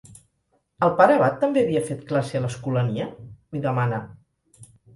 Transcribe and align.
El 0.87 0.93
pare 1.01 1.17
abat 1.17 1.37
també 1.43 1.63
havia 1.65 1.83
fet 1.91 2.01
classe 2.13 2.39
a 2.39 2.43
l'Escolania? 2.47 3.07
—li 3.29 3.65
demana. 3.69 4.05